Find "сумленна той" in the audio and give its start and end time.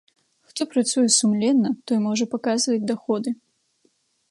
1.17-1.97